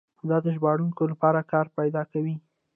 [0.29, 2.35] دا د ژباړونکو لپاره کار پیدا کوي.